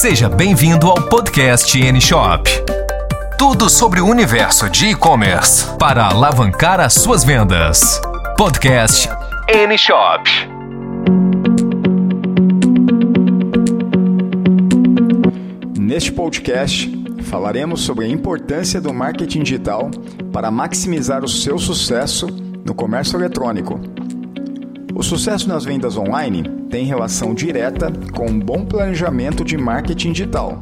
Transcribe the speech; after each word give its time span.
Seja 0.00 0.30
bem-vindo 0.30 0.88
ao 0.88 0.94
podcast 1.10 1.78
N 1.78 2.00
Shop. 2.00 2.50
Tudo 3.36 3.68
sobre 3.68 4.00
o 4.00 4.06
universo 4.06 4.66
de 4.70 4.86
e-commerce 4.86 5.76
para 5.76 6.06
alavancar 6.06 6.80
as 6.80 6.94
suas 6.94 7.22
vendas. 7.22 8.00
Podcast 8.34 9.10
N 9.46 9.76
Shop. 9.76 10.24
Neste 15.78 16.10
podcast, 16.10 16.90
falaremos 17.24 17.82
sobre 17.82 18.06
a 18.06 18.08
importância 18.08 18.80
do 18.80 18.94
marketing 18.94 19.42
digital 19.42 19.90
para 20.32 20.50
maximizar 20.50 21.22
o 21.22 21.28
seu 21.28 21.58
sucesso 21.58 22.26
no 22.64 22.74
comércio 22.74 23.18
eletrônico. 23.18 23.78
O 25.00 25.02
sucesso 25.02 25.48
nas 25.48 25.64
vendas 25.64 25.96
online 25.96 26.42
tem 26.68 26.84
relação 26.84 27.32
direta 27.32 27.90
com 28.12 28.26
um 28.26 28.38
bom 28.38 28.66
planejamento 28.66 29.42
de 29.42 29.56
marketing 29.56 30.12
digital, 30.12 30.60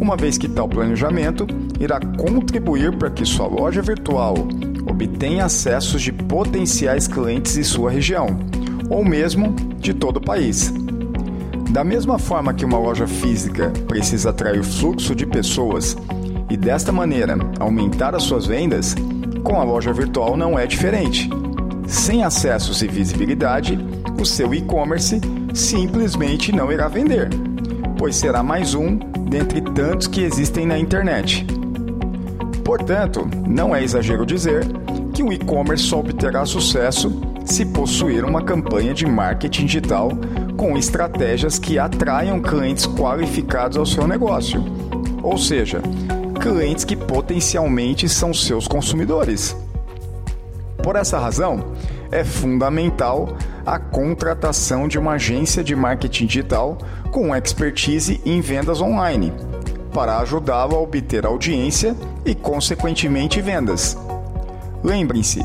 uma 0.00 0.16
vez 0.16 0.36
que 0.36 0.48
tal 0.48 0.68
planejamento 0.68 1.46
irá 1.78 2.00
contribuir 2.00 2.96
para 2.96 3.08
que 3.08 3.24
sua 3.24 3.46
loja 3.46 3.80
virtual 3.80 4.34
obtenha 4.84 5.44
acessos 5.44 6.02
de 6.02 6.12
potenciais 6.12 7.06
clientes 7.06 7.54
de 7.54 7.62
sua 7.62 7.92
região, 7.92 8.40
ou 8.90 9.04
mesmo 9.04 9.54
de 9.78 9.94
todo 9.94 10.16
o 10.16 10.24
país. 10.24 10.74
Da 11.70 11.84
mesma 11.84 12.18
forma 12.18 12.52
que 12.52 12.64
uma 12.64 12.80
loja 12.80 13.06
física 13.06 13.72
precisa 13.86 14.30
atrair 14.30 14.64
fluxo 14.64 15.14
de 15.14 15.24
pessoas 15.24 15.96
e 16.50 16.56
desta 16.56 16.90
maneira 16.90 17.38
aumentar 17.60 18.12
as 18.12 18.24
suas 18.24 18.44
vendas, 18.44 18.96
com 19.44 19.60
a 19.60 19.62
loja 19.62 19.92
virtual 19.92 20.36
não 20.36 20.58
é 20.58 20.66
diferente. 20.66 21.30
Sem 21.88 22.22
acessos 22.22 22.82
e 22.82 22.86
visibilidade, 22.86 23.78
o 24.20 24.24
seu 24.26 24.54
e-commerce 24.54 25.18
simplesmente 25.54 26.52
não 26.52 26.70
irá 26.70 26.86
vender, 26.86 27.30
pois 27.96 28.14
será 28.14 28.42
mais 28.42 28.74
um 28.74 28.98
dentre 29.30 29.62
tantos 29.62 30.06
que 30.06 30.20
existem 30.20 30.66
na 30.66 30.78
internet. 30.78 31.46
Portanto, 32.62 33.26
não 33.46 33.74
é 33.74 33.82
exagero 33.82 34.26
dizer 34.26 34.66
que 35.14 35.22
o 35.22 35.32
e-commerce 35.32 35.84
só 35.84 36.00
obterá 36.00 36.44
sucesso 36.44 37.10
se 37.46 37.64
possuir 37.64 38.22
uma 38.22 38.42
campanha 38.42 38.92
de 38.92 39.06
marketing 39.06 39.64
digital 39.64 40.10
com 40.58 40.76
estratégias 40.76 41.58
que 41.58 41.78
atraiam 41.78 42.38
clientes 42.38 42.86
qualificados 42.86 43.78
ao 43.78 43.86
seu 43.86 44.06
negócio, 44.06 44.62
ou 45.22 45.38
seja, 45.38 45.80
clientes 46.38 46.84
que 46.84 46.94
potencialmente 46.94 48.06
são 48.10 48.34
seus 48.34 48.68
consumidores. 48.68 49.56
Por 50.82 50.96
essa 50.96 51.18
razão, 51.18 51.72
é 52.10 52.24
fundamental 52.24 53.36
a 53.66 53.78
contratação 53.78 54.88
de 54.88 54.98
uma 54.98 55.12
agência 55.12 55.62
de 55.62 55.76
marketing 55.76 56.26
digital 56.26 56.78
com 57.10 57.34
expertise 57.34 58.20
em 58.24 58.40
vendas 58.40 58.80
online, 58.80 59.32
para 59.92 60.18
ajudá-lo 60.18 60.76
a 60.76 60.80
obter 60.80 61.26
audiência 61.26 61.94
e, 62.24 62.34
consequentemente, 62.34 63.40
vendas. 63.40 63.96
Lembrem-se, 64.82 65.44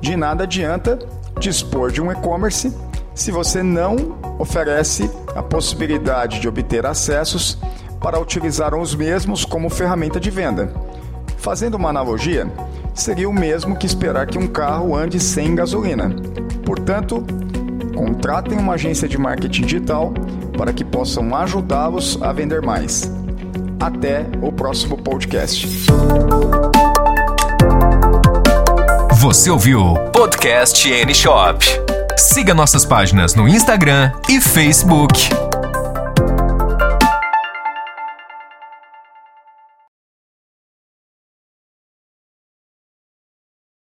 de 0.00 0.16
nada 0.16 0.44
adianta 0.44 0.98
dispor 1.38 1.90
de 1.90 2.00
um 2.00 2.10
e-commerce 2.10 2.74
se 3.14 3.30
você 3.30 3.62
não 3.62 4.18
oferece 4.38 5.10
a 5.34 5.42
possibilidade 5.42 6.40
de 6.40 6.48
obter 6.48 6.84
acessos 6.84 7.58
para 8.00 8.20
utilizar 8.20 8.74
os 8.74 8.94
mesmos 8.94 9.44
como 9.44 9.70
ferramenta 9.70 10.20
de 10.20 10.30
venda. 10.30 10.72
Fazendo 11.38 11.76
uma 11.76 11.88
analogia, 11.88 12.46
seria 12.96 13.28
o 13.28 13.32
mesmo 13.32 13.76
que 13.76 13.86
esperar 13.86 14.26
que 14.26 14.38
um 14.38 14.46
carro 14.46 14.96
ande 14.96 15.20
sem 15.20 15.54
gasolina. 15.54 16.10
Portanto, 16.64 17.24
contratem 17.94 18.58
uma 18.58 18.74
agência 18.74 19.06
de 19.06 19.18
marketing 19.18 19.62
digital 19.62 20.12
para 20.56 20.72
que 20.72 20.84
possam 20.84 21.34
ajudá-los 21.36 22.20
a 22.22 22.32
vender 22.32 22.62
mais. 22.62 23.10
Até 23.78 24.26
o 24.40 24.50
próximo 24.50 24.96
podcast. 24.96 25.68
Você 29.20 29.50
ouviu 29.50 29.94
Podcast 30.12 30.88
N 30.88 31.14
Shop. 31.14 31.64
Siga 32.16 32.54
nossas 32.54 32.84
páginas 32.84 33.34
no 33.34 33.46
Instagram 33.46 34.12
e 34.28 34.40
Facebook. 34.40 35.28